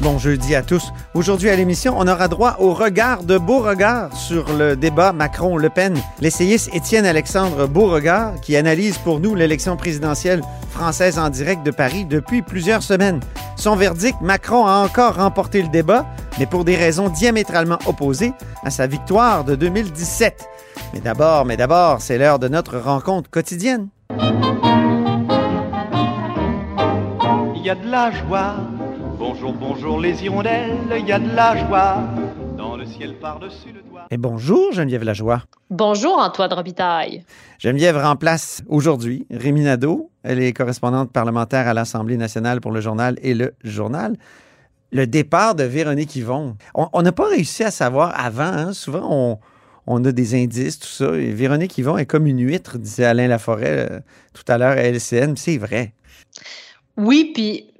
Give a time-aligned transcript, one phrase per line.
[0.00, 0.92] Bon jeudi à tous.
[1.14, 5.96] Aujourd'hui à l'émission, on aura droit au regard de Beauregard sur le débat Macron-Le Pen.
[6.20, 12.04] L'essayiste Étienne Alexandre Beauregard qui analyse pour nous l'élection présidentielle française en direct de Paris
[12.04, 13.20] depuis plusieurs semaines.
[13.56, 16.04] Son verdict, Macron a encore remporté le débat,
[16.40, 18.32] mais pour des raisons diamétralement opposées
[18.64, 20.44] à sa victoire de 2017.
[20.92, 23.88] Mais d'abord, mais d'abord, c'est l'heure de notre rencontre quotidienne.
[27.54, 28.56] Il y a de la joie.
[29.26, 30.76] Bonjour, bonjour les hirondelles.
[30.98, 32.04] Il y a de la joie.
[32.58, 34.06] Dans le ciel par-dessus le toit.
[34.10, 35.42] Et bonjour Geneviève Lajoie.
[35.70, 37.24] Bonjour Antoine Robitaille.
[37.58, 40.10] Geneviève remplace aujourd'hui Rémi Nadeau.
[40.24, 44.14] Elle est correspondante parlementaire à l'Assemblée nationale pour le journal et le journal.
[44.92, 46.58] Le départ de Véronique Yvon.
[46.74, 48.42] On n'a pas réussi à savoir avant.
[48.42, 48.72] hein.
[48.74, 49.38] Souvent, on,
[49.86, 51.14] on a des indices, tout ça.
[51.14, 54.00] Et Véronique Yvon est comme une huître, disait Alain Laforêt euh,
[54.34, 55.34] tout à l'heure à LCN.
[55.36, 55.94] C'est vrai.
[56.98, 57.70] Oui, puis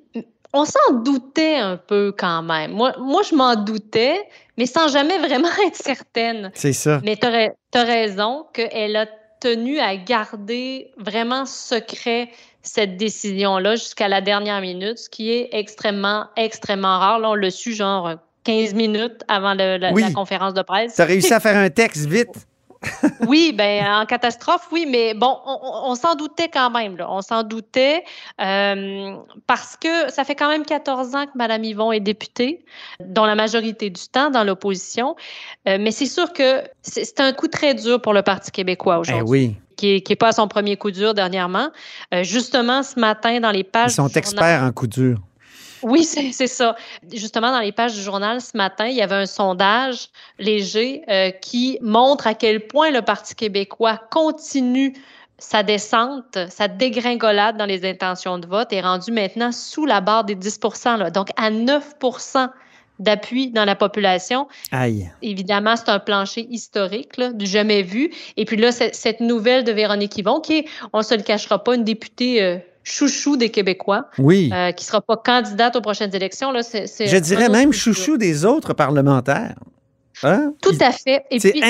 [0.55, 2.71] on s'en doutait un peu quand même.
[2.73, 4.19] Moi, moi je m'en doutais,
[4.57, 6.51] mais sans jamais vraiment être certaine.
[6.55, 7.01] C'est ça.
[7.05, 9.07] Mais tu as, raison qu'elle a
[9.41, 12.31] tenu à garder vraiment secret
[12.63, 17.19] cette décision-là jusqu'à la dernière minute, ce qui est extrêmement, extrêmement rare.
[17.19, 18.13] Là, on l'a su genre
[18.45, 20.03] 15 minutes avant le- la, Oui.
[20.03, 20.95] la conférence de presse.
[20.95, 22.47] Tu as réussi à faire un texte vite.
[23.27, 26.97] Oui, ben en catastrophe, oui, mais bon, on, s'en doutait quand même.
[26.97, 27.07] Là.
[27.11, 28.05] On s'en doutait
[28.41, 32.65] euh, parce que ça fait quand même 14 ans que Mme Yvon est députée,
[33.01, 35.17] dont la majorité du temps dans l'opposition.
[35.69, 39.01] Euh, mais c'est sûr que c'est un coup très dur pour le Parti québécois Eh
[39.01, 39.25] aujourd'hui.
[39.29, 39.57] oui.
[39.77, 41.69] Qui n'est pas à son premier coup dur dernièrement.
[42.13, 43.91] Euh, justement, ce matin, dans les Ils pages.
[43.91, 45.19] sont du journal- experts en coup dur.
[45.85, 46.77] Oui, c'est ça.
[47.13, 50.09] Justement, dans les pages du journal ce matin, il y avait un sondage
[50.39, 54.95] léger euh, qui montre à quel point le Parti québécois continue
[55.39, 60.25] sa descente, sa dégringolade dans les intentions de vote est rendu maintenant sous la barre
[60.25, 60.61] des 10
[60.99, 62.49] là, donc à 9%
[63.01, 64.47] d'appui dans la population.
[64.71, 65.11] Aïe.
[65.23, 68.11] Évidemment, c'est un plancher historique, là, du jamais vu.
[68.37, 71.63] Et puis là, cette nouvelle de Véronique Yvon, qui est, on ne se le cachera
[71.63, 74.51] pas, une députée euh, chouchou des Québécois Oui.
[74.53, 76.53] euh, qui sera pas candidate aux prochaines élections.
[76.53, 79.57] Là, Je dirais même chouchou des autres parlementaires.
[80.23, 80.53] Hein?
[80.63, 81.25] Tout à fait.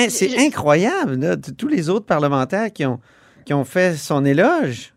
[0.09, 2.99] C'est incroyable, là, tous les autres parlementaires qui ont,
[3.45, 4.91] qui ont fait son éloge.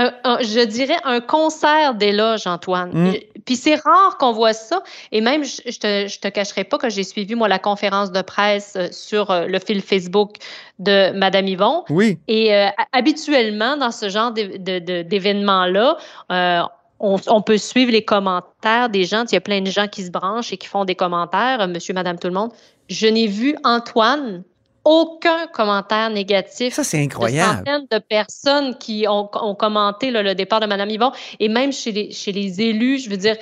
[0.00, 2.90] un- un- je dirais un concert d'éloges, Antoine.
[2.92, 3.14] Mm.
[3.48, 4.82] Puis c'est rare qu'on voit ça.
[5.10, 8.12] Et même, je, je te, je te cacherai pas que j'ai suivi, moi, la conférence
[8.12, 10.36] de presse euh, sur euh, le fil Facebook
[10.78, 11.82] de Madame Yvon.
[11.88, 12.18] Oui.
[12.28, 15.96] Et euh, habituellement, dans ce genre d'événements-là,
[16.30, 16.60] euh,
[17.00, 19.24] on, on peut suivre les commentaires des gens.
[19.30, 21.94] Il y a plein de gens qui se branchent et qui font des commentaires, monsieur,
[21.94, 22.52] madame, tout le monde.
[22.90, 24.44] Je n'ai vu, Antoine,
[24.88, 26.72] aucun commentaire négatif.
[26.72, 27.58] Ça, c'est De incroyable.
[27.58, 31.72] centaines de personnes qui ont, ont commenté là, le départ de Mme Yvon et même
[31.72, 33.36] chez les, chez les élus, je veux dire,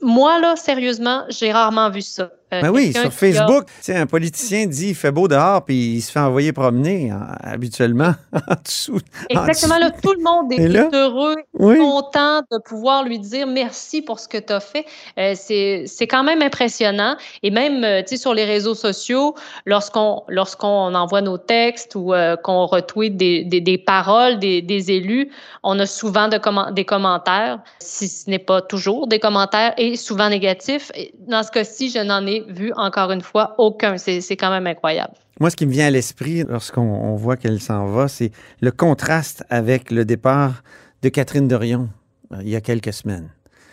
[0.00, 2.30] moi, là, sérieusement, j'ai rarement vu ça.
[2.54, 5.94] Euh, Ben oui, sur a- Facebook, sais, un politicien dit il fait beau dehors, puis
[5.96, 9.00] il se fait envoyer promener hein, habituellement en dessous.
[9.34, 10.88] en Exactement, là, tout le monde est, là?
[10.92, 11.76] heureux, Oui.
[11.78, 14.84] content de pouvoir lui dire merci pour ce que tu as fait.
[15.18, 17.16] Euh, c'est quand même impressionnant.
[17.42, 19.34] Et même, euh, tu sais, sur les réseaux sociaux,
[19.64, 24.92] lorsqu'on lorsqu'on envoie nos textes ou euh, qu'on retweet des, des, des paroles des, des
[24.92, 25.30] élus,
[25.64, 26.36] on a souvent de
[26.72, 30.92] des commentaires, si ce n'est pas toujours des commentaires, et souvent négatifs.
[31.26, 33.96] Dans ce cas-ci, je n'en ai vu encore une fois aucun.
[33.98, 35.14] C'est quand même incroyable.
[35.40, 38.30] Moi, ce qui me vient à l'esprit lorsqu'on on voit qu'elle s'en va, c'est
[38.60, 40.62] le contraste avec le départ
[41.02, 41.88] de Catherine Dorion
[42.32, 43.28] euh, il y a quelques semaines.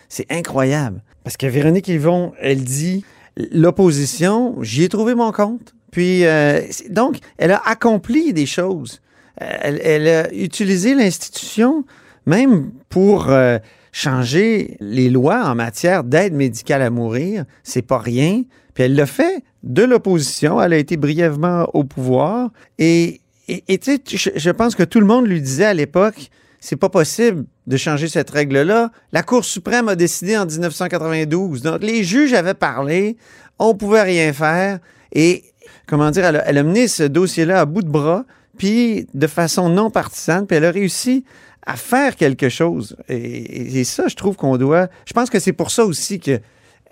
[0.09, 1.01] C'est incroyable.
[1.23, 3.05] Parce que Véronique Yvon, elle dit
[3.51, 5.73] l'opposition, j'y ai trouvé mon compte.
[5.91, 9.01] Puis, euh, donc, elle a accompli des choses.
[9.41, 11.85] Euh, Elle, elle a utilisé l'institution
[12.25, 13.59] même pour euh,
[13.91, 17.45] changer les lois en matière d'aide médicale à mourir.
[17.63, 18.43] C'est pas rien.
[18.73, 20.61] Puis elle l'a fait de l'opposition.
[20.61, 22.51] Elle a été brièvement au pouvoir.
[22.79, 26.29] Et et- tu sais, je, je pense que tout le monde lui disait à l'époque,
[26.59, 28.89] c'est pas possible de changer cette règle-là.
[29.11, 31.61] La Cour suprême a décidé en 1992.
[31.61, 33.17] Donc, les juges avaient parlé,
[33.59, 34.79] on pouvait rien faire.
[35.11, 35.43] Et,
[35.87, 38.25] comment dire, elle a, mené ce dossier-là à bout de bras,
[38.57, 41.25] puis de façon non partisane, puis elle a réussi
[41.65, 42.95] à faire quelque chose.
[43.09, 44.87] Et ça, je trouve qu'on doit...
[45.05, 46.39] Je pense que c'est pour ça aussi que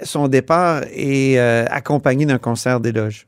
[0.03, 3.27] son départ est euh, accompagné d'un concert d'éloges.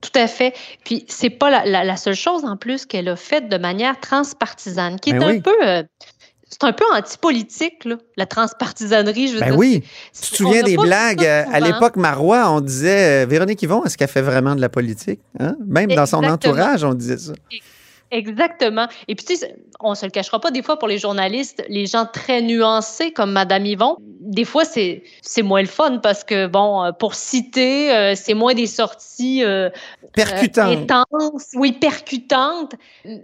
[0.00, 0.52] Tout à fait.
[0.84, 3.98] Puis c'est pas la, la- la seule chose en plus qu'elle a faite de manière
[4.00, 5.82] transpartisane, qui est Ben un peu euh,
[6.50, 9.28] c'est un peu antipolitique, là, la transpartisanerie.
[9.28, 9.82] Je veux ben dire, oui.
[10.12, 11.66] Tu te souviens des blagues euh, à souvent.
[11.66, 15.56] l'époque Marois, on disait Véronique Yvon, est-ce qu'elle fait vraiment de la politique Hein?
[15.66, 17.32] Même dans son entourage, on disait ça.
[17.50, 17.70] Exactement.
[18.10, 18.22] Et
[19.14, 22.06] puis, tu sais, on se le cachera pas, des fois, pour les journalistes, les gens
[22.06, 26.84] très nuancés comme Madame Yvon, des fois, c'est c'est moins le fun parce que, bon,
[26.84, 29.68] euh, pour citer, euh, c'est moins des sorties euh,
[30.18, 32.74] euh, intenses, oui, percutantes,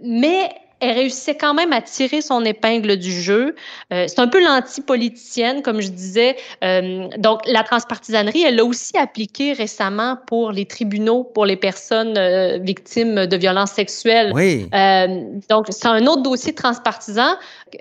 [0.03, 0.49] mais
[0.81, 3.55] elle réussissait quand même à tirer son épingle du jeu.
[3.93, 6.35] Euh, c'est un peu l'anti-politicienne, comme je disais.
[6.63, 12.17] Euh, donc, la transpartisanerie, elle l'a aussi appliquée récemment pour les tribunaux, pour les personnes
[12.17, 14.31] euh, victimes de violences sexuelles.
[14.33, 14.67] Oui.
[14.73, 15.07] Euh,
[15.49, 17.35] donc, c'est un autre dossier transpartisan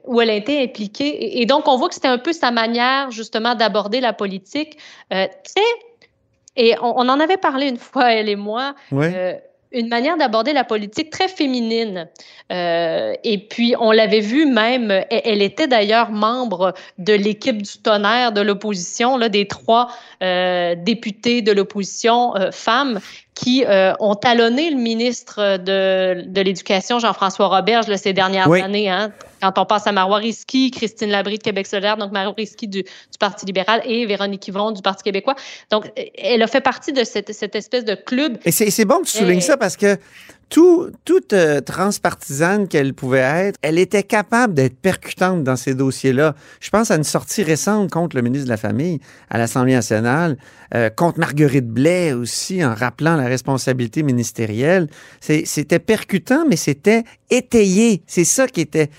[0.04, 1.40] où elle a été impliquée.
[1.40, 4.76] Et, donc, on voit que c'était un peu sa manière, justement, d'aborder la politique.
[5.14, 5.62] Euh, très.
[6.56, 8.74] Et on, on en avait parlé une fois, elle et moi.
[8.92, 9.06] Oui.
[9.72, 12.08] Une manière d'aborder la politique très féminine.
[12.50, 17.78] Euh, et puis, on l'avait vu même, elle, elle était d'ailleurs membre de l'équipe du
[17.78, 19.88] tonnerre de l'opposition, là, des trois
[20.24, 22.98] euh, députés de l'opposition euh, femmes
[23.42, 28.60] qui euh, ont talonné le ministre de, de l'Éducation, Jean-François Roberge, là, ces dernières Oui.
[28.60, 28.90] années.
[28.90, 32.68] Hein, quand on passe à Marois Risky, Christine Labrie de Québec solidaire, donc Marois Risky
[32.68, 35.36] du, du Parti libéral et Véronique Yvon du Parti québécois.
[35.70, 39.06] Donc, elle a fait partie de cette, cette espèce de club Et c'est bon que
[39.06, 39.96] tu soulignes ça parce que
[40.50, 46.34] tout, toute euh, transpartisane qu'elle pouvait être, elle était capable d'être percutante dans ces dossiers-là.
[46.60, 48.98] Je pense à une sortie récente contre le ministre de la Famille
[49.30, 50.36] à l'Assemblée nationale,
[50.74, 54.88] euh, contre Marguerite Blais aussi, en rappelant la responsabilité ministérielle.
[55.20, 58.02] C'était percutant, mais c'était étayé.
[58.06, 58.90] C'est ça qui était-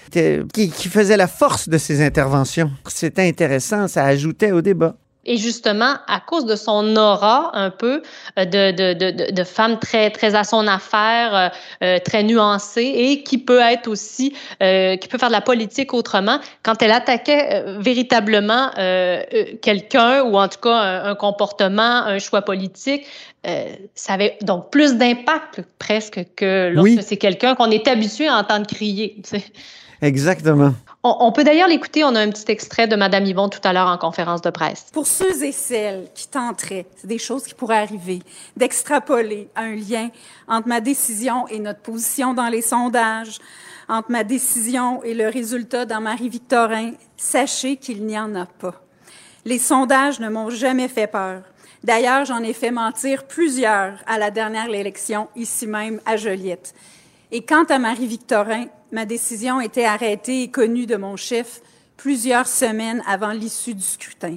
[0.54, 2.72] qui, qui faisait la force de ces interventions.
[2.88, 4.96] C'était intéressant, ça ajoutait au débat.
[5.24, 8.02] Et justement, à cause de son aura un peu
[8.40, 11.50] euh, de, de, de, de, femme très, très à son affaire, euh,
[11.84, 14.34] euh, très nuancée et qui peut être aussi,
[14.64, 19.22] euh, qui peut faire de la politique autrement, quand elle attaquait euh, véritablement euh,
[19.62, 23.06] quelqu'un ou en tout cas un, un comportement, un choix politique,
[23.48, 27.00] euh, ça avait donc plus d'impact presque que lorsque Oui.
[27.04, 29.16] c'est quelqu'un qu'on est habitué à entendre crier.
[29.24, 29.44] tu sais.
[30.02, 30.74] Exactement.
[31.04, 33.74] On, on peut d'ailleurs l'écouter, on a un petit extrait de Madame Yvon tout à
[33.74, 34.88] l'heure en conférence de presse.
[34.92, 38.20] Pour ceux et celles qui tenteraient, c'est des choses qui pourraient arriver,
[38.58, 40.10] d'extrapoler un lien
[40.48, 43.40] entre ma décision et notre position dans les sondages,
[43.88, 48.82] entre ma décision et le résultat dans Marie-Victorin, sachez qu'il n'y en a pas.
[49.46, 51.42] Les sondages ne m'ont jamais fait peur.
[51.84, 56.76] D'ailleurs, j'en ai fait mentir plusieurs à la dernière élection, ici même à Joliette.
[57.34, 61.62] Et quant à Marie-Victorin, ma décision était arrêtée et connue de mon chef
[61.96, 64.36] plusieurs semaines avant l'issue du scrutin.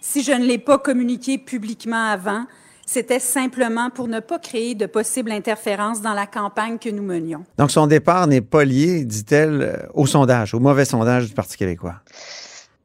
[0.00, 2.44] Si je ne l'ai pas communiqué publiquement avant,
[2.86, 7.44] c'était simplement pour ne pas créer de possibles interférences dans la campagne que nous menions.
[7.58, 11.56] Donc, son départ n'est pas lié, dit-elle, euh, au sondage, au mauvais sondage du Parti
[11.56, 11.96] québécois.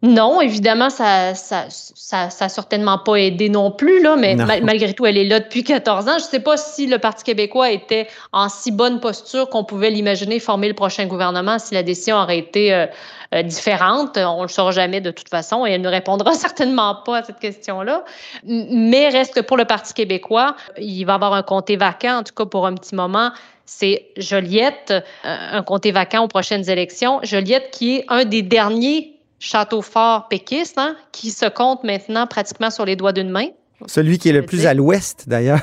[0.04, 4.64] Non, évidemment, ça ça, ça, ça a certainement pas aidé non plus, là, mais mal-
[4.64, 6.18] malgré tout, elle est là depuis 14 ans.
[6.18, 9.92] Je ne sais pas si le Parti québécois était en si bonne posture qu'on pouvait
[9.92, 12.88] l'imaginer former le prochain gouvernement si la décision aurait été euh,
[13.36, 14.18] euh, différente.
[14.18, 17.24] On ne le saura jamais de toute façon et elle ne répondra certainement pas à
[17.24, 18.04] cette question-là.
[18.44, 22.24] Mais reste que pour le Parti québécois, il va y avoir un comté vacant, en
[22.24, 23.32] tout cas pour un petit moment.
[23.68, 27.20] C'est Joliette, euh, un comté vacant aux prochaines élections.
[27.22, 32.70] Joliette qui est un des derniers châteaux forts péquistes, hein, qui se compte maintenant pratiquement
[32.70, 33.48] sur les doigts d'une main.
[33.88, 35.62] Celui qui est le plus à l'ouest, d'ailleurs.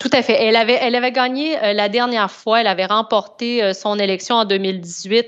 [0.00, 0.36] Tout à fait.
[0.42, 2.60] Elle avait, elle avait gagné euh, la dernière fois.
[2.60, 5.26] Elle avait remporté euh, son élection en 2018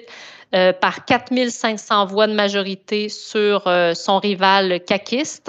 [0.54, 5.48] euh, par 4500 voix de majorité sur euh, son rival caquiste.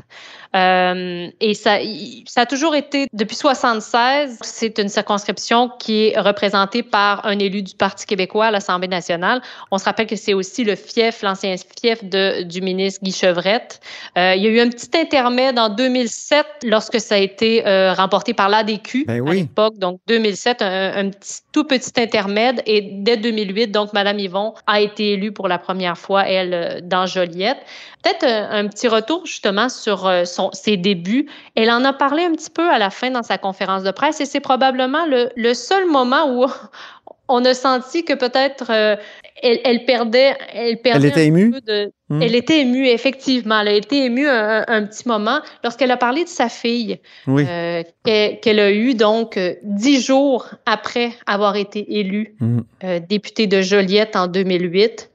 [0.56, 1.77] Euh, et ça,
[2.25, 7.62] ça a toujours été, depuis 76, c'est une circonscription qui est représentée par un élu
[7.62, 9.42] du Parti québécois à l'Assemblée nationale.
[9.72, 13.80] On se rappelle que c'est aussi le fief, l'ancien fief de, du ministre Guy Chevrette.
[14.18, 17.94] Euh, il y a eu un petit intermède en 2007 lorsque ça a été euh,
[17.94, 19.77] remporté par l'ADQ Ben à l'époque.
[19.77, 22.62] Donc 2007, un, un petit, tout petit intermède.
[22.66, 27.06] Et dès 2008, donc Madame Yvon a été élue pour la première fois, elle, dans
[27.06, 27.58] Joliette.
[28.04, 31.25] Peut-être un, un petit retour justement sur euh, son, ses débuts.
[31.56, 34.22] Elle en a parlé un petit peu à la fin dans sa conférence de presse
[34.22, 36.46] et c'est probablement le, le seul moment où
[37.27, 38.96] on a senti que peut-être euh,
[39.44, 41.51] elle, elle perdait, elle perdait était un émue?
[41.51, 42.22] peu de, Hmm.
[42.22, 43.60] Elle était émue, effectivement.
[43.60, 47.46] Elle a été émue un, un petit moment lorsqu'elle a parlé de sa fille Oui.
[47.46, 52.38] euh, qu'elle a eue donc euh, dix jours après avoir été élue
[52.86, 55.12] euh, députée de Joliette en 2008.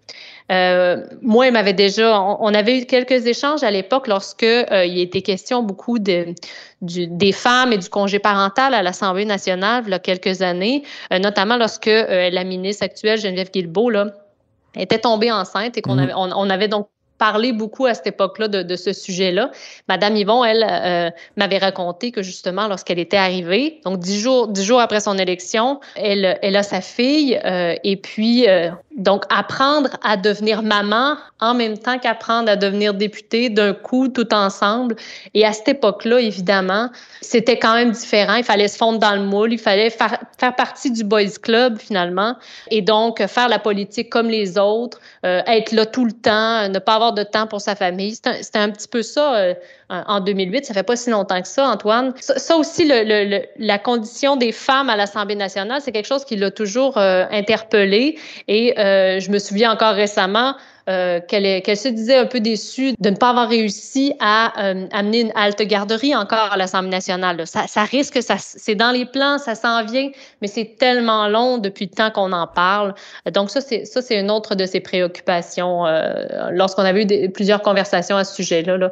[0.50, 4.84] Euh, moi, elle m'avait déjà, on, on avait eu quelques échanges à l'époque lorsque euh,
[4.84, 6.34] il était question beaucoup de,
[6.82, 10.82] du- des femmes et du congé parental à l'Assemblée nationale il y a quelques années,
[11.12, 14.06] euh, notamment lorsque euh, la ministre actuelle Geneviève Guilbeault là,
[14.76, 16.02] était tombée enceinte et qu'on Mhm.
[16.02, 19.52] avait, on, on avait donc parlé beaucoup à cette époque-là de, de ce sujet-là.
[19.88, 24.64] Madame Yvon, elle, euh, m'avait raconté que justement, lorsqu'elle était arrivée, donc dix jours, dix
[24.64, 29.90] jours après son élection, elle, elle a sa fille euh, et puis euh, donc apprendre
[30.02, 34.96] à devenir maman en même temps qu'apprendre à devenir députée d'un coup, tout ensemble.
[35.34, 38.34] Et à cette époque-là, évidemment, c'était quand même différent.
[38.34, 41.78] Il fallait se fondre dans le moule, il fallait faire, faire partie du boys club
[41.78, 42.36] finalement,
[42.70, 46.78] et donc faire la politique comme les autres, euh, être là tout le temps, ne
[46.78, 48.14] pas avoir de temps pour sa famille.
[48.14, 49.54] C'était un, petit peu ça euh,
[49.88, 50.66] en 2008.
[50.66, 52.14] Ça fait pas si longtemps que ça, Antoine.
[52.20, 56.24] Ça, aussi, le, le, le, la condition des femmes à l'Assemblée nationale, c'est quelque chose
[56.24, 58.18] qui l'a toujours euh, interpellé.
[58.48, 60.54] Et euh, je me souviens encore récemment
[60.88, 65.20] euh, qu'elle se disait un peu déçue de ne pas avoir réussi à euh, amener
[65.20, 67.46] une halte garderie encore à l'Assemblée nationale.
[67.46, 70.10] Ça, ça risque, ça, c'est dans les plans, ça s'en vient,
[70.40, 72.94] mais c'est tellement long depuis le temps qu'on en parle.
[73.32, 75.86] Donc ça, c'est ça, c'est une autre de ses préoccupations.
[75.86, 78.90] Euh, Lorsqu'on avait eu des- plusieurs conversations à ce sujet-là, là,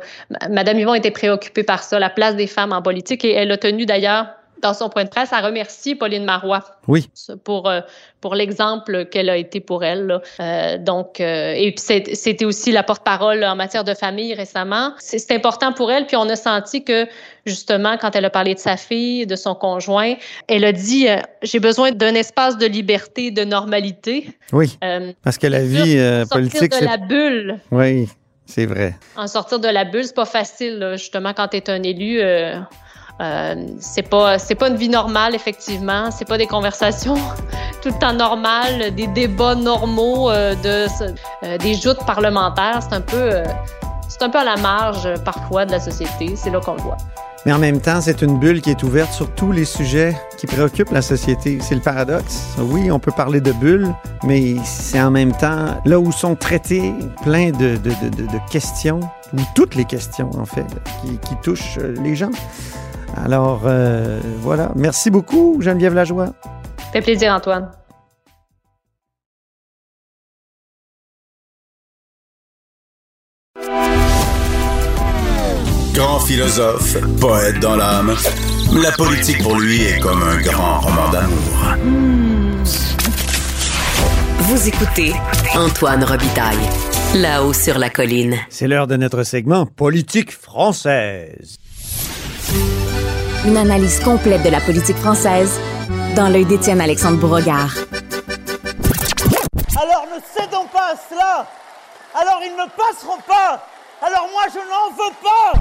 [0.49, 3.57] Madame Yvon était préoccupée par ça, la place des femmes en politique, et elle a
[3.57, 4.27] tenu d'ailleurs
[4.63, 7.09] dans son point de presse à remercier Pauline Marois Oui.
[7.45, 7.81] pour euh,
[8.21, 10.07] pour l'exemple qu'elle a été pour elle.
[10.07, 10.21] là.
[10.41, 14.93] Euh, donc, euh, et puis c'était aussi la porte-parole en matière de famille récemment.
[14.99, 16.07] C'est important pour elle.
[16.07, 17.07] Puis on a senti que
[17.47, 20.15] justement, quand elle a parlé de sa fille, de son conjoint,
[20.49, 24.29] elle a dit euh, j'ai besoin d'un espace de liberté, de normalité.
[24.53, 24.79] Oui,
[25.23, 26.85] parce que la vie sortir politique, de c'est...
[26.85, 27.59] la bulle.
[27.71, 28.09] Oui,
[28.47, 28.97] c'est vrai.
[29.17, 30.79] En sortir de la bulle, c'est pas facile.
[30.79, 30.97] là.
[30.97, 32.21] Justement, quand tu es un élu,
[33.21, 36.11] euh, c'est pas c'est pas une vie normale effectivement.
[36.11, 37.17] C'est pas des conversations
[37.83, 42.81] tout le temps normales, des débats normaux, euh, euh, des joutes parlementaires.
[42.83, 43.43] C'est un peu
[44.09, 46.35] c'est un peu à la marge parfois de la société.
[46.35, 46.97] C'est là qu'on le voit.
[47.47, 50.47] Mais en même temps, c'est une bulle qui est ouverte sur tous les sujets qui
[50.47, 51.59] préoccupent la société.
[51.63, 52.43] C'est le paradoxe.
[52.59, 53.89] Oui, on peut parler de bulle,
[54.25, 57.79] mais c'est en même temps là où sont traités plein de,
[58.51, 59.01] questions,
[59.33, 60.67] ou toutes les questions, en fait,
[61.03, 62.31] qui, touchent les gens.
[63.17, 64.73] Alors, euh, voilà.
[64.77, 66.33] Merci beaucoup, Geneviève Lajoie.
[66.93, 67.71] Fait plaisir, Antoine.
[75.95, 78.15] Grand philosophe, poète dans l'âme,
[78.83, 81.77] la politique pour lui est comme un grand roman d'amour.
[84.39, 85.13] Vous écoutez
[85.55, 86.57] Antoine Robitaille,
[87.17, 88.37] là-haut sur la colline.
[88.49, 91.59] C'est l'heure de notre segment Politique française.
[93.47, 95.59] Une analyse complète de la politique française
[96.15, 97.75] dans l'œil d'Étienne Alexandre Bourregard.
[99.81, 101.47] Alors ne cédons pas à cela.
[102.15, 103.67] Alors ils ne passeront pas.
[104.03, 105.53] Alors moi je n'en veux pas.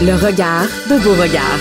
[0.00, 1.58] Le regard de Beauregard.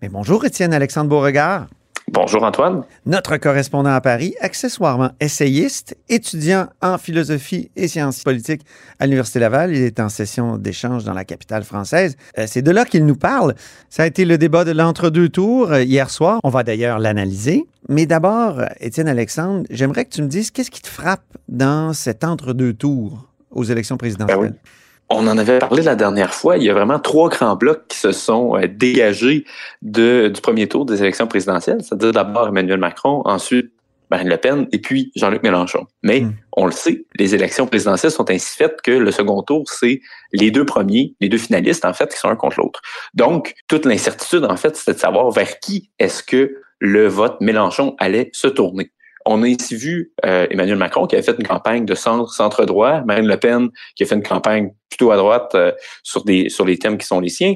[0.00, 1.66] Mais bonjour, Étienne Alexandre Beauregard.
[2.12, 2.84] Bonjour Antoine.
[3.06, 8.62] Notre correspondant à Paris, accessoirement essayiste, étudiant en philosophie et sciences politiques
[9.00, 9.74] à l'Université Laval.
[9.74, 12.16] Il est en session d'échange dans la capitale française.
[12.38, 13.54] Euh, C'est de là qu'il nous parle.
[13.88, 16.40] Ça a été le débat de l'entre-deux tours euh, hier soir.
[16.44, 17.64] On va d'ailleurs l'analyser.
[17.88, 21.94] Mais d'abord, euh, Étienne Alexandre, j'aimerais que tu me dises qu'est-ce qui te frappe dans
[21.94, 24.38] cet entre-deux tours aux élections présidentielles.
[24.38, 24.70] Ben oui.
[25.14, 26.56] On en avait parlé la dernière fois.
[26.56, 29.44] Il y a vraiment trois grands blocs qui se sont euh, dégagés
[29.82, 31.78] de, du premier tour des élections présidentielles.
[31.82, 33.70] C'est-à-dire d'abord Emmanuel Macron, ensuite
[34.10, 35.86] Marine Le Pen et puis Jean-Luc Mélenchon.
[36.02, 36.34] Mais Mm.
[36.56, 40.00] on le sait, les élections présidentielles sont ainsi faites que le second tour, c'est
[40.32, 42.80] les deux premiers, les deux finalistes, en fait, qui sont un contre l'autre.
[43.14, 47.94] Donc, toute l'incertitude, en fait, c'était de savoir vers qui est-ce que le vote Mélenchon
[47.98, 48.90] allait se tourner.
[49.26, 53.02] On a ici vu euh, Emmanuel Macron qui avait fait une campagne de centre, centre-droit,
[53.06, 56.66] Marine Le Pen qui a fait une campagne plutôt à droite euh, sur, des, sur
[56.66, 57.54] les thèmes qui sont les siens.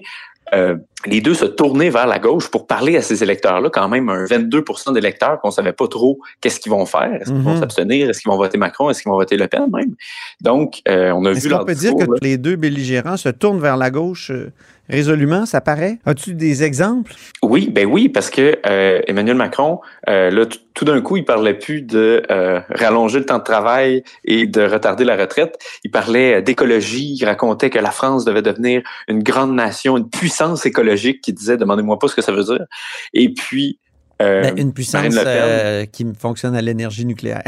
[0.54, 0.76] Euh,
[1.06, 4.24] les deux se tournaient vers la gauche pour parler à ces électeurs-là, quand même un
[4.24, 7.12] 22% d'électeurs qu'on savait pas trop qu'est-ce qu'ils vont faire.
[7.20, 7.60] Est-ce qu'ils vont Mhm.
[7.60, 8.10] s'abstenir?
[8.10, 8.90] Est-ce qu'ils vont voter Macron?
[8.90, 9.94] Est-ce qu'ils vont voter Le Pen même?
[10.40, 12.16] Donc, euh, on a Est-ce vu qu'on leur peut dire que là.
[12.20, 14.50] les deux belligérants se tournent vers la gauche euh,
[14.88, 15.98] résolument, ça paraît?
[16.04, 17.12] As-tu des exemples?
[17.44, 21.82] Oui, ben oui, parce que euh, Emmanuel Macron, là, tout d'un coup, il parlait plus
[21.82, 22.22] de
[22.70, 25.58] rallonger le temps de travail et de retarder la retraite.
[25.84, 27.16] Il parlait d'écologie.
[27.20, 30.87] Il racontait que la France devait devenir une grande nation, une puissance écologique.
[31.22, 32.64] Qui disait, demandez-moi pas ce que ça veut dire.
[33.12, 33.78] Et puis,
[34.20, 37.42] euh, Ben, une puissance euh, qui fonctionne à l'énergie nucléaire.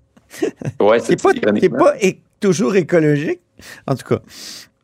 [0.80, 1.94] ouais, C'est pas, pas
[2.40, 3.40] toujours écologique,
[3.86, 4.20] en tout cas.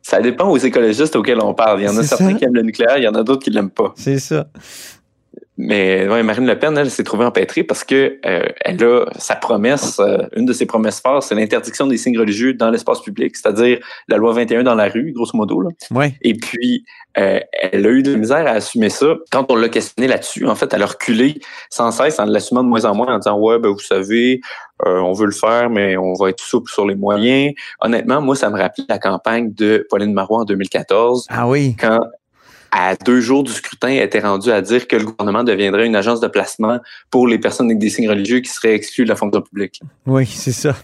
[0.01, 1.81] Ça dépend aux écologistes auxquels on parle.
[1.81, 2.33] Il y en a certains ça.
[2.33, 3.93] qui aiment le nucléaire, il y en a d'autres qui l'aiment pas.
[3.95, 4.47] C'est ça.
[5.57, 9.35] Mais ouais, Marine Le Pen, elle, s'est trouvée empêtrée parce que euh, elle a sa
[9.35, 13.35] promesse, euh, une de ses promesses fortes, c'est l'interdiction des signes religieux dans l'espace public,
[13.35, 15.61] c'est-à-dire la loi 21 dans la rue, grosso modo.
[15.61, 15.69] Là.
[15.91, 16.15] Ouais.
[16.21, 16.85] Et puis,
[17.19, 17.39] euh,
[17.71, 19.13] elle a eu de la misère à assumer ça.
[19.31, 22.69] Quand on l'a questionné là-dessus, en fait, elle a reculé sans cesse en l'assumant de
[22.69, 24.41] moins en moins, en disant ouais, ben vous savez,
[24.85, 27.53] on veut le faire, mais on va être souple sur les moyens.
[27.79, 31.27] Honnêtement, moi, ça me rappelait la campagne de Pauline Marois en 2014.
[31.29, 31.75] Ah oui.
[31.79, 31.99] Quand
[32.73, 35.95] à deux jours du scrutin, elle était rendue à dire que le gouvernement deviendrait une
[35.95, 36.79] agence de placement
[37.11, 39.79] pour les personnes avec des signes religieux qui seraient exclues de la fonction publique.
[40.07, 40.75] Oui, c'est ça.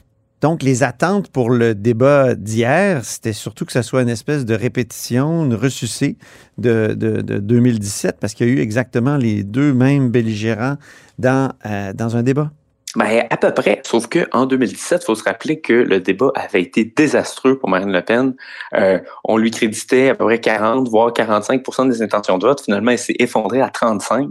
[0.42, 4.54] Donc, les attentes pour le débat d'hier, c'était surtout que ça soit une espèce de
[4.54, 6.16] répétition, une ressucée
[6.58, 10.78] de, de, de 2017, parce qu'il y a eu exactement les deux mêmes belligérants
[11.18, 12.52] dans, euh, dans un débat.
[12.96, 13.82] Ben, à peu près.
[13.86, 17.70] Sauf que en 2017, il faut se rappeler que le débat avait été désastreux pour
[17.70, 18.34] Marine Le Pen.
[18.74, 22.62] Euh, on lui créditait à peu près 40, voire 45% des intentions de vote.
[22.62, 24.30] Finalement, elle s'est effondrée à 35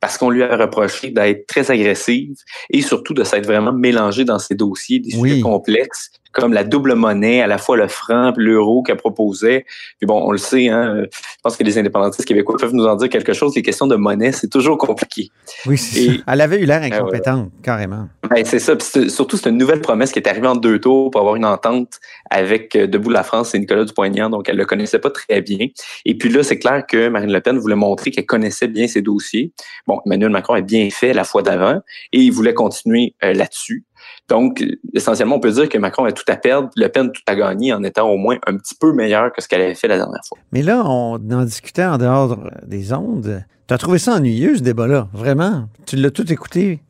[0.00, 2.34] parce qu'on lui a reproché d'être très agressive
[2.70, 6.94] et surtout de s'être vraiment mélangée dans ses dossiers, des sujets complexes comme la double
[6.94, 9.64] monnaie, à la fois le franc l'euro qu'elle proposait.
[9.98, 12.96] Puis bon, on le sait, hein, je pense que les indépendantistes québécois peuvent nous en
[12.96, 13.54] dire quelque chose.
[13.54, 15.30] Les questions de monnaie, c'est toujours compliqué.
[15.66, 18.08] Oui, c'est Elle avait eu l'air incompétente, carrément.
[18.28, 18.76] Ben, c'est ça.
[18.76, 21.44] Puis surtout, c'est une nouvelle promesse qui est arrivée en deux tours pour avoir une
[21.44, 25.40] entente avec euh, Debout la France et Nicolas Dupont-Aignan, donc elle le connaissait pas très
[25.42, 25.68] bien.
[26.04, 29.02] Et puis là, c'est clair que Marine Le Pen voulait montrer qu'elle connaissait bien ses
[29.02, 29.52] dossiers.
[29.86, 31.80] Bon, Emmanuel Macron a bien fait la fois d'avant
[32.12, 33.84] et il voulait continuer euh, là-dessus.
[34.28, 34.64] Donc,
[34.94, 37.72] essentiellement, on peut dire que Macron a tout à perdre, Le Pen tout à gagner
[37.72, 40.22] en étant au moins un petit peu meilleur que ce qu'elle avait fait la dernière
[40.26, 40.38] fois.
[40.52, 43.44] Mais là, on en discutait en dehors des ondes.
[43.68, 45.68] Tu as trouvé ça ennuyeux, ce débat-là, vraiment?
[45.86, 46.80] Tu l'as tout écouté?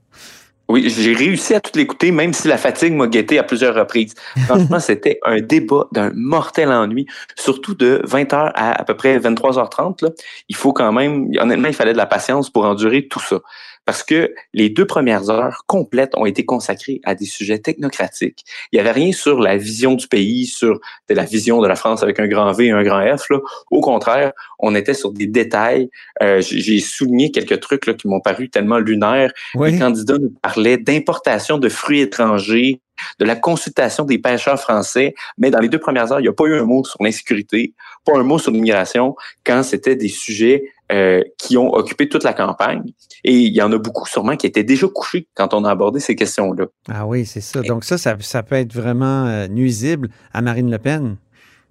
[0.69, 4.15] Oui, j'ai réussi à tout l'écouter, même si la fatigue m'a guetté à plusieurs reprises.
[4.47, 10.05] Franchement, c'était un débat d'un mortel ennui, surtout de 20h à à peu près 23h30.
[10.05, 10.11] Là.
[10.49, 13.41] Il faut quand même, honnêtement, il fallait de la patience pour endurer tout ça
[13.85, 18.45] parce que les deux premières heures complètes ont été consacrées à des sujets technocratiques.
[18.71, 22.03] Il n'y avait rien sur la vision du pays, sur la vision de la France
[22.03, 23.31] avec un grand V et un grand F.
[23.31, 23.39] Là.
[23.71, 25.89] Au contraire, on était sur des détails.
[26.23, 29.33] Euh, J'ai souligné quelques trucs là, qui m'ont paru tellement lunaires.
[29.59, 32.81] Les candidats nous parlaient d'importation de fruits étrangers,
[33.19, 36.33] de la consultation des pêcheurs français, mais dans les deux premières heures, il n'y a
[36.33, 40.65] pas eu un mot sur l'insécurité, pas un mot sur l'immigration, quand c'était des sujets
[40.93, 42.83] euh, qui ont occupé toute la campagne.
[43.25, 46.01] Et il y en a beaucoup sûrement qui étaient déjà couchés quand on a abordé
[46.01, 46.67] ces questions-là.
[46.91, 47.63] Ah oui, c'est ça.
[47.63, 51.17] Donc ça, ça, peut être vraiment euh, nuisible à Marine Le Pen,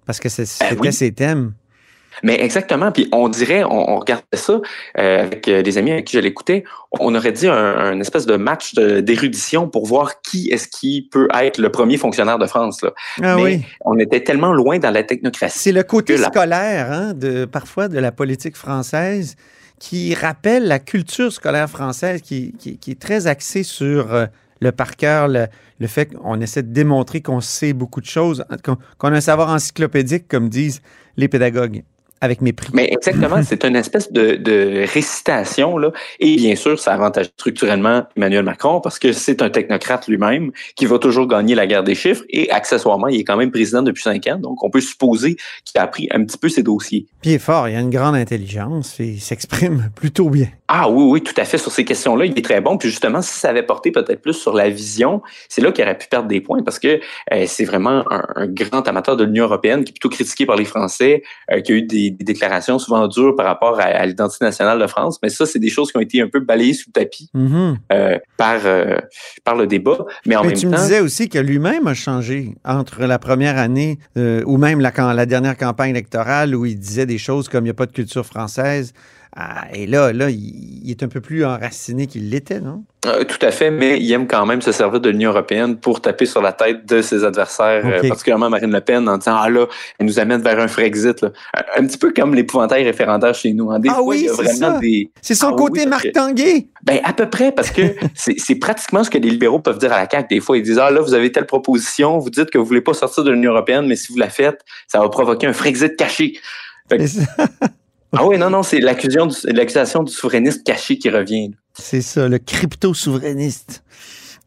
[0.06, 1.54] parce que ben c'était ses thèmes.
[2.22, 2.92] Mais exactement.
[2.92, 4.60] Puis on dirait, on, regardait ça
[4.98, 8.36] euh, avec euh, des amis avec qui je l'écoutais, on aurait dit un, espèce de
[8.36, 12.82] match d'érudition pour voir qui est-ce qui peut être le premier fonctionnaire de France.
[12.82, 12.92] Là.
[13.22, 13.62] Ah Mais oui.
[13.84, 15.58] on était tellement loin dans la technocratie.
[15.58, 19.36] C'est le côté scolaire, hein, de, parfois, de la politique française
[19.78, 24.26] qui rappelle la culture scolaire française qui, qui, est très axée sur euh,
[24.60, 25.46] le par cœur, le,
[25.80, 29.48] le, fait qu'on essaie de démontrer qu'on sait beaucoup de choses, qu'on a un savoir
[29.48, 30.82] encyclopédique, comme disent
[31.16, 31.82] les pédagogues
[32.22, 32.70] avec mépris.
[32.72, 35.92] Mais exactement, c'est une espèce de, de, récitation, là.
[36.20, 40.86] Et bien sûr, ça avantage structurellement Emmanuel Macron parce que c'est un technocrate lui-même qui
[40.86, 44.02] va toujours gagner la guerre des chiffres et accessoirement, il est quand même président depuis
[44.02, 44.38] cinq ans.
[44.38, 47.06] Donc, on peut supposer qu'il a appris un petit peu ses dossiers.
[47.20, 50.48] Puis il est fort, il a une grande intelligence et il s'exprime plutôt bien.
[50.68, 51.58] Ah oui, oui, tout à fait.
[51.58, 52.78] Sur ces questions-là, il est très bon.
[52.78, 55.98] Puis justement, si ça avait porté peut-être plus sur la vision, c'est là qu'il aurait
[55.98, 57.00] pu perdre des points parce que
[57.32, 60.64] euh, c'est vraiment un, grand amateur de l'Union européenne qui est plutôt critiqué par les
[60.64, 64.86] Français, euh, qui a eu des, déclarations souvent dures par rapport à, l'identité nationale de
[64.86, 65.18] France.
[65.22, 67.76] Mais ça, c'est des choses qui ont été un peu balayées sous le tapis mm-hmm.
[67.92, 68.60] euh, par,
[69.44, 69.98] par le débat.
[70.26, 73.58] Mais en Mais même tu me disais aussi que lui-même a changé entre la première
[73.58, 77.68] année ou même la, la dernière campagne électorale où il disait des choses comme il
[77.68, 78.92] n'y a pas de culture française.
[79.34, 82.84] Ah, et là, là, il est un peu plus enraciné qu'il l'était, non?
[83.06, 86.02] Euh, tout à fait, mais il aime quand même se servir de l'Union européenne pour
[86.02, 89.48] taper sur la tête de ses adversaires, euh, particulièrement Marine Le Pen, en disant Ah
[89.48, 89.66] là,
[89.98, 91.24] elle nous amène vers un Frexit.
[91.76, 93.70] Un, petit peu comme l'épouvantail référendaire chez nous.
[93.70, 93.80] Hein.
[93.88, 94.28] ah oui,
[95.22, 96.68] c'est son ah côté Marc Tanguay.
[96.84, 97.82] Ben, à peu près, parce que
[98.14, 100.34] c'est pratiquement ce que les libéraux peuvent dire à la CAQ.
[100.34, 102.82] Des fois, ils disent Ah là, vous avez telle proposition, vous dites que vous voulez
[102.82, 105.96] pas sortir de l'Union européenne, mais si vous la faites, ça va provoquer un Frexit
[105.96, 106.34] caché.
[108.14, 111.52] Ah oui, non, non, c'est l'accusation du, souverainiste caché qui revient.
[111.72, 113.82] C'est ça, le crypto-souverainiste.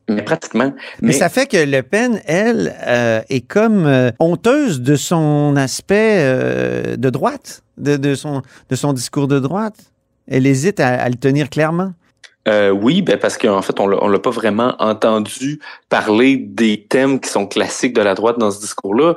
[0.08, 0.72] Mais pratiquement.
[1.02, 6.18] Mais, ça fait que Le Pen, elle, euh, est comme euh, honteuse de son aspect
[6.20, 9.78] euh, de droite, de, son, de son discours de droite.
[10.28, 11.94] Elle hésite à, le tenir clairement.
[12.48, 17.48] oui, ben parce qu'en fait, on l'a pas vraiment entendu parler des thèmes qui sont
[17.48, 19.16] classiques de la droite dans ce discours-là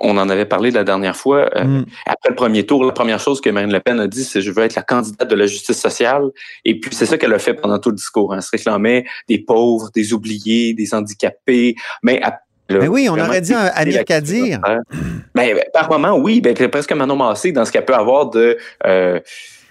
[0.00, 1.50] on en avait parlé la dernière fois.
[1.56, 1.84] Euh, Mm.
[2.06, 4.50] Après le premier tour, la première chose que Marine Le Pen a dit, c'est je
[4.50, 6.24] veux être la candidate de la justice sociale.
[6.64, 8.32] Et puis c'est ça qu'elle a fait pendant tout le discours.
[8.32, 8.36] Hein.
[8.38, 11.74] Elle se réclamait des pauvres, des oubliés, des handicapés.
[12.02, 14.60] Mais à- Ben oui, on aurait dit Amir Kadir.
[15.34, 18.56] Ben, ben, par moment, oui, ben, presque Manon Massé dans ce qu'elle peut avoir de,
[18.86, 19.20] euh,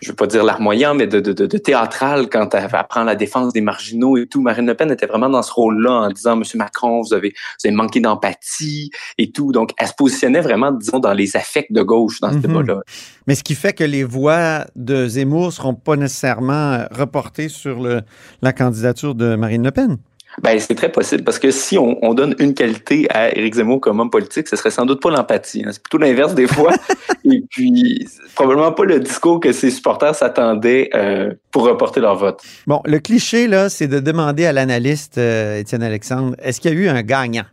[0.02, 3.04] je veux pas dire larmoyant, mais de, de, de, de théâtral quand elle, elle prend
[3.04, 4.42] la défense des marginaux et tout.
[4.42, 7.68] Marine Le Pen était vraiment dans ce rôle-là en disant, Monsieur Macron, vous avez, vous
[7.68, 9.52] avez manqué d'empathie et tout.
[9.52, 12.42] Donc, elle se positionnait vraiment, disons, dans les affects de gauche dans ce Mhm.
[12.42, 12.82] débat-là.
[13.28, 18.02] Mais ce qui fait que les voix de Zemmour seront pas nécessairement reportées sur le,
[18.42, 19.98] la candidature de Marine Le Pen.
[20.42, 23.82] Ben, c'est très possible parce que si on, on donne une qualité à Éric Zemmour
[23.82, 25.64] comme homme politique, ce serait sans doute pas l'empathie.
[25.66, 25.70] hein.
[25.72, 26.74] C'est plutôt l'inverse des fois.
[27.26, 32.42] Et puis, probablement pas le discours que ses supporters s'attendaient euh, pour reporter leur vote.
[32.66, 36.76] Bon, le cliché, là, c'est de demander à l'analyste euh, Étienne Alexandre, est-ce qu'il y
[36.76, 37.44] a eu un gagnant?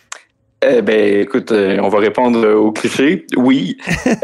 [0.60, 3.26] Eh ben, écoute, euh, on va répondre euh, au cliché.
[3.36, 3.76] Oui,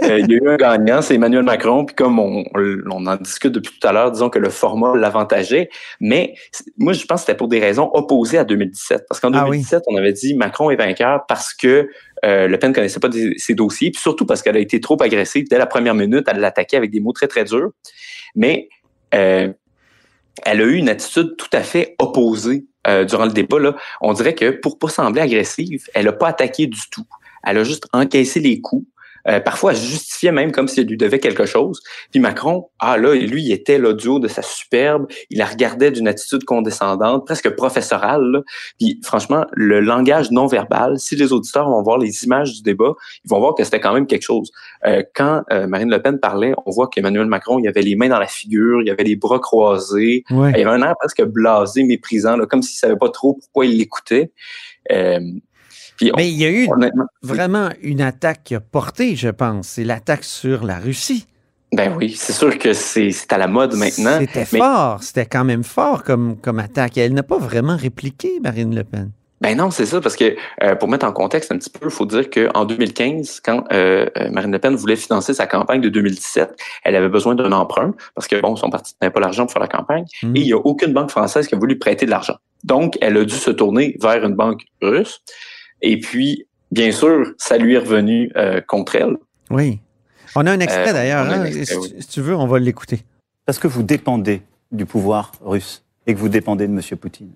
[0.03, 1.85] Euh, il y a eu un gagnant, c'est Emmanuel Macron.
[1.85, 2.45] Puis comme on,
[2.91, 5.69] en discute depuis tout à l'heure, disons que le format l'avantageait.
[6.01, 6.35] Mais
[6.77, 9.05] moi, je pense que c'était pour des raisons opposées à 2017.
[9.09, 9.59] Parce qu'en Ah oui.
[9.59, 11.89] 2017, on avait dit Macron est vainqueur parce que
[12.25, 13.93] euh, Le Pen ne connaissait pas des- ses dossiers.
[13.93, 15.47] Puis surtout parce qu'elle a été trop agressive.
[15.49, 17.71] Dès la première minute, elle l'attaquait avec des mots très, très durs.
[18.35, 18.69] Mais
[19.13, 19.55] elle
[20.45, 23.59] a eu une attitude tout à fait opposée euh, durant le débat.
[23.59, 23.75] Là.
[24.01, 27.07] On dirait que pour pas sembler agressive, elle a pas attaqué du tout.
[27.43, 28.87] Elle a juste encaissé les coups.
[29.29, 31.81] Euh, parfois, elle justifiait même comme si elle lui devait quelque chose.
[32.11, 35.07] Puis Macron, ah là, lui, il était haut de sa superbe.
[35.31, 38.23] Il la regardait d'une attitude condescendante, presque professorale.
[38.23, 38.41] là.
[38.79, 42.93] Puis franchement, le langage non verbal, si les auditeurs vont voir les images du débat,
[43.25, 44.51] ils vont voir que c'était quand même quelque chose.
[44.87, 48.09] Euh, quand euh, Marine Le Pen parlait, on voit qu'Emmanuel Macron, il avait les mains
[48.09, 50.25] dans la figure, il avait les bras croisés.
[50.31, 50.53] Ouais.
[50.57, 53.79] Il avait un air presque blasé, méprisant, là, comme s'il savait pas trop pourquoi il
[53.79, 54.33] l'écoutait.
[54.93, 55.21] Euh,
[55.97, 56.69] puis on- Mais il y a eu
[57.23, 59.69] vraiment une attaque qui a porté, je pense.
[59.69, 61.27] C'est l'attaque sur la Russie.
[61.73, 64.19] ben oui, c'est sûr que c'est à la mode maintenant.
[64.21, 66.97] C'était mais- fort, c'était quand même fort comme, comme attaque.
[66.99, 69.11] Elle n'a pas vraiment répliqué, Marine Le Pen.
[69.41, 71.91] Ben non, c'est ça, parce que euh, pour mettre en contexte un petit peu, il
[71.91, 75.89] faut dire qu'en 2015, quand euh, euh, Marine Le Pen voulait financer sa campagne de
[75.89, 79.53] 2017, elle avait besoin d'un emprunt, parce que bon, son parti n'avait pas l'argent pour
[79.53, 80.37] faire la campagne, Mhm.
[80.37, 82.37] et il n'y a aucune banque française qui a voulu prêter de l'argent.
[82.63, 85.21] Donc, elle a dû se tourner vers une banque russe.
[85.83, 89.17] Et puis, bien sûr, ça lui est revenu euh, contre elle.
[89.51, 89.81] Oui.
[90.37, 91.31] On a un extrait Euh, d'ailleurs.
[91.31, 91.45] hein.
[91.45, 91.95] extrait, si, oui.
[92.01, 93.03] si tu veux, on va l'écouter.
[93.47, 96.81] Parce que vous dépendez du pouvoir russe et que vous dépendez de M.
[96.99, 97.31] Poutine.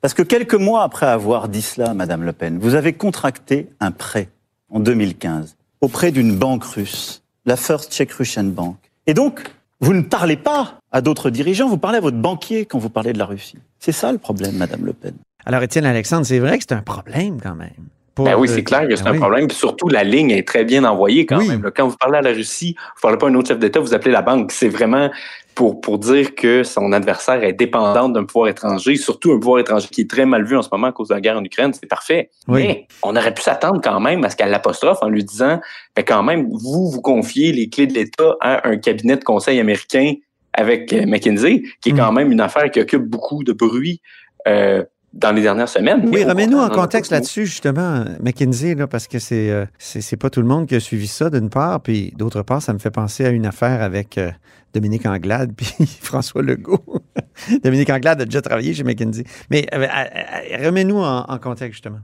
[0.00, 3.90] Parce que quelques mois après avoir dit cela, Madame Le Pen, vous avez contracté un
[3.90, 4.28] prêt
[4.68, 8.76] en 2015 auprès d'une banque russe, la First Czech Russian Bank.
[9.06, 9.40] Et donc,
[9.80, 13.12] vous ne parlez pas à d'autres dirigeants, vous parlez à votre banquier quand vous parlez
[13.12, 13.58] de la Russie.
[13.78, 15.14] C'est ça le problème, Madame Le Pen.
[15.46, 17.70] Alors, Étienne Alexandre, c'est vrai que c'est un problème quand même.
[18.16, 19.18] Ben oui, c'est clair que c'est ben un oui.
[19.18, 19.46] problème.
[19.48, 21.48] Puis surtout, la ligne est très bien envoyée quand Oui.
[21.48, 21.68] même.
[21.74, 23.92] Quand vous parlez à la Russie, vous parlez pas à un autre chef d'État, vous
[23.92, 24.52] appelez la banque.
[24.52, 25.10] C'est vraiment
[25.56, 29.88] pour, pour dire que son adversaire est dépendant d'un pouvoir étranger, surtout un pouvoir étranger
[29.90, 31.72] qui est très mal vu en ce moment à cause de la guerre en Ukraine.
[31.72, 32.30] C'est parfait.
[32.46, 32.62] Oui.
[32.68, 35.60] Mais on aurait pu s'attendre quand même à ce qu'elle l'apostrophe en lui disant,
[35.96, 39.58] ben quand même, vous, vous confiez les clés de l'État à un cabinet de conseil
[39.58, 40.12] américain
[40.52, 41.96] avec euh, McKinsey, qui est Mm.
[41.98, 44.00] quand même une affaire qui occupe beaucoup de bruit
[44.46, 46.08] euh, dans les dernières semaines.
[46.12, 50.40] Oui, remets-nous en contexte là-dessus, justement, McKinsey, là, parce que c'est euh, c'est pas tout
[50.40, 53.24] le monde qui a suivi ça, d'une part, puis d'autre part, ça me fait penser
[53.24, 54.30] à une affaire avec euh,
[54.74, 55.72] Dominique Anglade puis
[56.02, 56.84] François Legault.
[57.62, 59.24] Dominique Anglade a déjà travaillé chez McKinsey.
[59.50, 62.00] Mais euh, euh, euh, remets-nous en, en contexte, justement.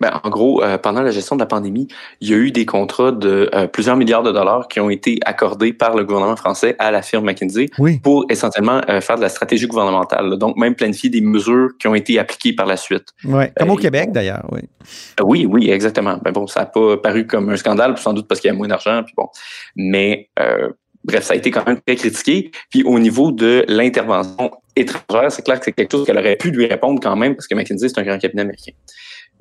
[0.00, 1.88] Ben, en gros, euh, pendant la gestion de la pandémie,
[2.20, 5.18] il y a eu des contrats de euh, plusieurs milliards de dollars qui ont été
[5.24, 7.98] accordés par le gouvernement français à la firme McKinsey Oui.
[7.98, 10.28] pour essentiellement euh, faire de la stratégie gouvernementale.
[10.28, 10.36] là.
[10.36, 13.08] Donc, même planifier des mesures qui ont été appliquées par la suite.
[13.24, 13.52] Ouais.
[13.58, 14.60] Comme au Québec, d'ailleurs, oui.
[15.22, 16.18] Oui, oui, exactement.
[16.22, 18.56] Ben bon, ça n'a pas paru comme un scandale, sans doute parce qu'il y a
[18.56, 19.28] moins d'argent, puis bon.
[19.76, 20.28] Mais
[21.04, 22.50] bref, ça a été quand même très critiqué.
[22.70, 26.50] Puis au niveau de l'intervention étrangère, c'est clair que c'est quelque chose qu'elle aurait pu
[26.50, 28.72] lui répondre quand même, parce que McKinsey, c'est un grand cabinet américain.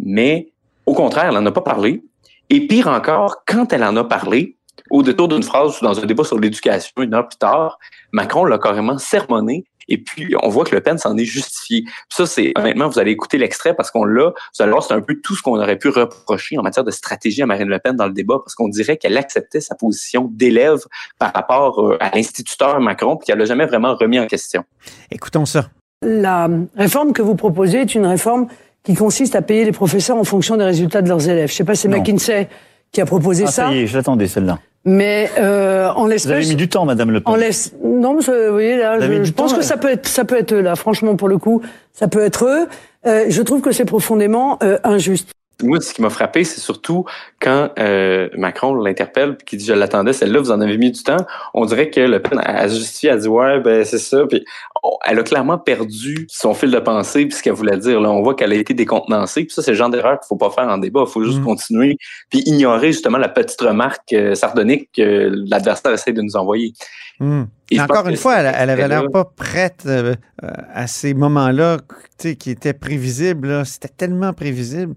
[0.04, 0.52] Mais
[0.86, 2.04] au contraire, elle n'en a pas parlé.
[2.50, 4.58] Et pire encore, quand elle en a parlé,
[4.90, 7.80] au détour d'une phrase ou dans un débat sur l'éducation, une heure plus tard,
[8.12, 9.64] Macron l'a carrément sermonné.
[9.88, 11.84] Et puis, on voit que Le Pen s'en est justifié.
[12.10, 14.30] Ça, c'est honnêtement, vous allez écouter l'extrait parce qu'on l'a.
[14.30, 16.92] Vous allez voir, c'est un peu tout ce qu'on aurait pu reprocher en matière de
[16.92, 20.30] stratégie à Marine Le Pen dans le débat, parce qu'on dirait qu'elle acceptait sa position
[20.32, 20.80] d'élève
[21.20, 24.64] par rapport euh, à l'instituteur Macron, puis qu'elle l'a jamais vraiment remis en question.
[25.10, 25.70] Écoutons ça.
[26.04, 28.48] La réforme que vous proposez est une réforme
[28.84, 31.50] qui consiste à payer les professeurs en fonction des résultats de leurs élèves.
[31.50, 31.88] Je sais pas c'est.
[31.88, 32.48] McKinsey
[32.92, 34.60] qui a proposé Ah, ça, ça y est, je l'attendais celle-là.
[34.86, 37.34] mais euh, en Vous avez l'espèce, mis du temps, Madame Le Pen.
[37.34, 37.74] en laisse.
[37.84, 40.26] Non, mais vous voyez là, Vous je, je pense temps, que ça peut être, ça
[40.26, 40.76] peut être eux là.
[40.76, 41.62] Franchement, pour le coup,
[41.94, 42.68] ça peut être eux.
[43.06, 45.32] Euh, je trouve que c'est profondément euh, injuste.
[45.64, 47.06] Moi, ce qui m'a frappé, c'est surtout
[47.40, 51.26] quand euh, Macron l'interpelle qui dit je l'attendais, celle-là, vous en avez mis du temps.
[51.54, 54.26] On dirait que Le Pen a justifié, a dit ouais, ben c'est ça.
[54.28, 54.46] Puis
[55.06, 58.00] elle a clairement perdu son fil de pensée puis ce qu'elle voulait dire.
[58.00, 59.44] Là, on voit qu'elle a été décontenancée.
[59.44, 61.04] Puis ça, c'est le genre d'erreur qu'il faut pas faire en débat.
[61.06, 61.46] Il faut juste Mm.
[61.46, 61.98] continuer
[62.30, 66.74] puis ignorer justement la petite remarque euh, sardonique que l'adversaire essaie de nous envoyer.
[67.70, 70.16] Et je Encore une fois, elle, elle avait l'air pas prête euh,
[70.74, 71.78] à ces moments-là
[72.18, 73.64] qui étaient prévisibles.
[73.66, 74.96] C'était tellement prévisible.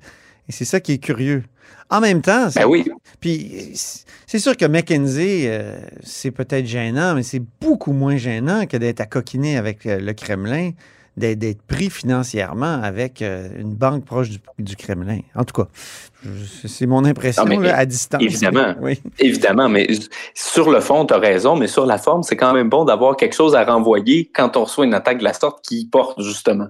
[0.49, 1.45] Et c'est ça qui est curieux.
[1.91, 2.85] En même temps, c'est- Ben oui.
[3.21, 3.73] puis
[4.27, 9.01] c'est sûr que McKenzie, euh, c'est peut-être gênant, mais c'est beaucoup moins gênant que d'être
[9.01, 10.71] à coquiner avec euh, le Kremlin,
[11.17, 15.21] d'être pris financièrement avec euh, une banque proche du, du Kremlin.
[15.37, 15.69] En tout cas,
[16.67, 18.23] c'est mon impression Non, mais là, à distance.
[18.23, 18.75] évidemment.
[18.81, 19.01] Oui.
[19.19, 19.87] Évidemment, mais
[20.35, 23.17] sur le fond, tu as raison, mais sur la forme, c'est quand même bon d'avoir
[23.17, 26.67] quelque chose à renvoyer quand on reçoit une attaque de la sorte qui porte, justement.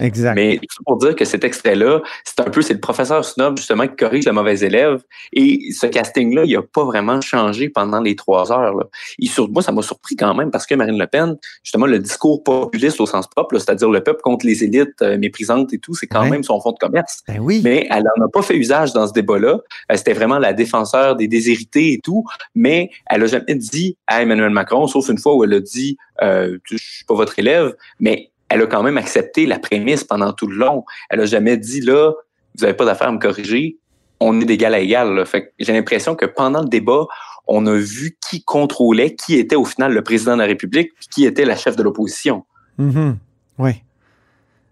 [0.00, 0.34] Exact.
[0.34, 3.96] Mais pour dire que cet extrait-là, c'est un peu, c'est le professeur Snob, justement, qui
[3.96, 5.02] corrige le mauvais élève.
[5.32, 8.74] Et ce casting-là, il n'a pas vraiment changé pendant les trois heures.
[8.74, 8.84] Là.
[9.20, 11.98] Et sur, moi, ça m'a surpris quand même parce que Marine Le Pen, justement, le
[11.98, 15.94] discours populiste au sens propre, c'est-à-dire le peuple contre les élites euh, méprisantes et tout,
[15.94, 16.30] c'est quand Ouais.
[16.30, 17.22] même son fond de commerce.
[17.28, 17.60] Ben oui.
[17.62, 19.60] Mais elle n'en a pas fait usage dans ce débat-là.
[19.90, 22.24] Euh, C'était vraiment la défenseur des déshérités et tout.
[22.54, 25.96] Mais elle a jamais dit à Emmanuel Macron, sauf une fois où elle a dit
[26.22, 30.32] euh, Je suis pas votre élève, mais elle a quand même accepté la prémisse pendant
[30.32, 30.84] tout le long.
[31.10, 32.12] Elle a jamais dit là,
[32.56, 33.78] vous n'avez pas d'affaire à me corriger.
[34.20, 35.24] On est d'égal à égal.
[35.58, 37.06] j'ai l'impression que pendant le débat,
[37.46, 41.24] on a vu qui contrôlait, qui était au final le président de la République, qui
[41.24, 42.44] était la chef de l'opposition.
[42.78, 43.16] Mhm.
[43.58, 43.82] Oui.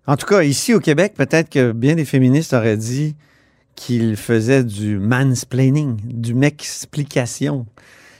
[0.06, 3.16] En tout cas, ici au Québec, peut-être que bien des féministes auraient dit
[3.76, 7.66] qu'ils faisaient du mansplaining, du m'explication.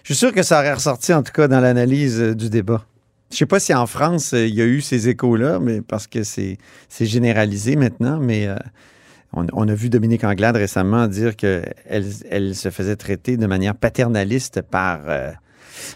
[0.04, 2.84] Je suis sûr que ça aurait ressorti, en tout cas, dans l'analyse euh, du débat.
[3.32, 6.06] Je sais pas si en France, euh, il y a eu ces échos-là, mais parce
[6.06, 6.58] que c'est
[7.00, 8.54] généralisé maintenant, mais euh,
[9.32, 11.74] on, a vu Dominique Anglade récemment dire qu'elle
[12.30, 15.00] elle se faisait traiter de manière paternaliste par,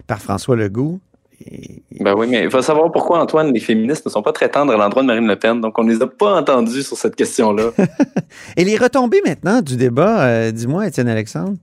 [0.06, 1.00] par François Legault.
[1.44, 4.48] Et- Ben oui, mais il faut savoir pourquoi, Antoine, les féministes ne sont pas très
[4.48, 5.60] tendres à l'endroit de Marine Le Pen.
[5.60, 7.70] Donc, on ne les a pas entendus sur cette question-là.
[8.56, 11.56] Et les retombées maintenant du débat, euh, dis-moi, Étienne Alexandre.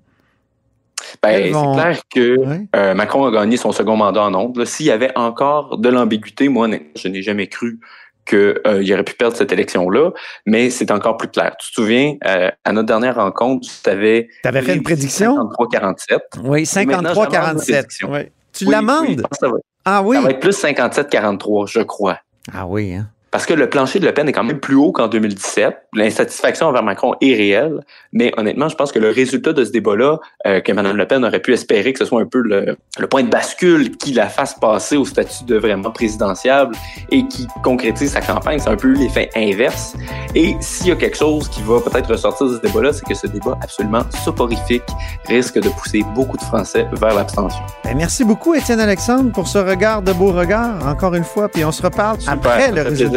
[1.21, 2.67] Ben, vont- c'est clair que Ouais.
[2.75, 4.65] euh, Macron a gagné son second mandat en ondes.
[4.65, 7.79] S'il y avait encore de l'ambiguïté, moi, je n'ai jamais cru
[8.25, 8.59] qu'il
[8.93, 10.11] aurait pu perdre cette élection-là,
[10.45, 11.55] mais c'est encore plus clair.
[11.59, 14.27] Tu te souviens, euh, à notre dernière rencontre, tu avais...
[14.43, 15.37] T'avais fait une prédiction?
[15.57, 16.19] 53-47.
[16.43, 17.71] Oui, maintenant, j'amende ma 53-47.
[17.71, 18.09] prédiction.
[18.11, 18.19] Oui.
[18.53, 19.15] Tu Oui, oui,
[19.49, 20.15] va- Ah oui?
[20.17, 22.19] Ça va être plus 57-43, je crois.
[22.53, 23.10] Ah oui, hein?
[23.31, 25.75] Parce que le plancher de Le Pen est quand même plus haut qu'en 2017.
[25.93, 27.81] L'insatisfaction envers Macron est réelle.
[28.13, 31.25] Mais honnêtement, je pense que le résultat de ce débat-là, euh, que Mme Le Pen
[31.25, 34.27] aurait pu espérer que ce soit un peu le, le point de bascule qui la
[34.27, 36.75] fasse passer au statut de vraiment présidentiable
[37.11, 39.95] et qui concrétise sa campagne, c'est un peu l'effet inverse.
[40.33, 43.13] Et s'il y a quelque chose qui va peut-être ressortir de ce débat-là, c'est que
[43.13, 44.83] ce débat absolument soporifique
[45.27, 47.61] risque de pousser beaucoup de Français vers l'abstention.
[47.83, 51.49] Ben, merci beaucoup, Étienne Alexandre, pour ce regard de beau regard, encore une fois.
[51.49, 53.16] Puis on se reparle Super, après le résultat.